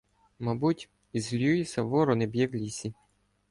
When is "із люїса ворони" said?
1.13-2.25